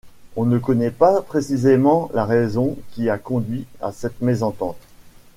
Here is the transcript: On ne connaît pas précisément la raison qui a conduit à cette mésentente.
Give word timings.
On 0.35 0.45
ne 0.47 0.57
connaît 0.57 0.89
pas 0.89 1.21
précisément 1.21 2.09
la 2.15 2.25
raison 2.25 2.75
qui 2.91 3.07
a 3.11 3.19
conduit 3.19 3.67
à 3.81 3.91
cette 3.91 4.19
mésentente. 4.23 4.79